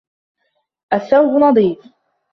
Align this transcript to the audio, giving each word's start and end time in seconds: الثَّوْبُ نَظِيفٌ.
الثَّوْبُ 0.93 1.41
نَظِيفٌ. 1.43 1.89